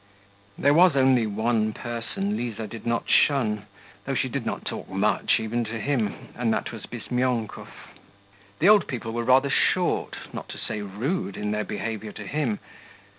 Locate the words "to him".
5.65-6.15, 12.13-12.57